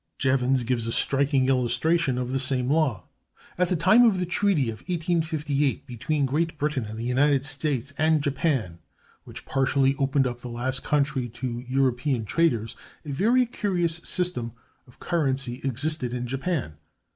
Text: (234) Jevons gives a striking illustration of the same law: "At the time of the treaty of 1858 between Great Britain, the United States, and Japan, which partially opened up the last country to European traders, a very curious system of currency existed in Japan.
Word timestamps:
(234) 0.17 0.47
Jevons 0.49 0.63
gives 0.63 0.87
a 0.87 0.91
striking 0.91 1.47
illustration 1.47 2.17
of 2.17 2.31
the 2.31 2.39
same 2.39 2.71
law: 2.71 3.03
"At 3.55 3.69
the 3.69 3.75
time 3.75 4.03
of 4.03 4.17
the 4.19 4.25
treaty 4.25 4.71
of 4.71 4.79
1858 4.89 5.85
between 5.85 6.25
Great 6.25 6.57
Britain, 6.57 6.87
the 6.95 7.03
United 7.03 7.45
States, 7.45 7.93
and 7.99 8.23
Japan, 8.23 8.79
which 9.25 9.45
partially 9.45 9.95
opened 9.99 10.25
up 10.25 10.41
the 10.41 10.49
last 10.49 10.83
country 10.83 11.29
to 11.29 11.63
European 11.67 12.25
traders, 12.25 12.75
a 13.05 13.11
very 13.11 13.45
curious 13.45 13.97
system 13.97 14.53
of 14.87 14.99
currency 14.99 15.61
existed 15.63 16.15
in 16.15 16.25
Japan. 16.25 16.77